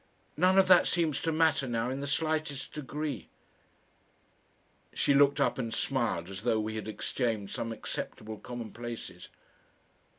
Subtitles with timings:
[0.35, 3.29] "None of that seems to matter now in the slightest degree."
[4.95, 9.29] She looked up and smiled as though we had exchanged some acceptable commonplaces.